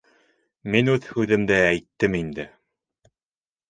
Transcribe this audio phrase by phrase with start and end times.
[0.75, 2.51] Мин үҙ һүҙемде әйттем инде.